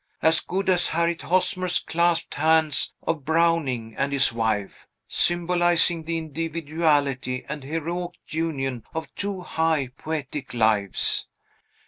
[0.23, 7.45] As good as Harriet Hosmer's clasped hands of Browning and his wife, symbolizing the individuality
[7.47, 11.27] and heroic union of two high, poetic lives!